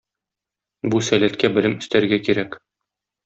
Бу 0.93 1.01
сәләткә 1.09 1.51
белем 1.57 1.77
өстәргә 1.83 2.19
кирәк. 2.29 2.57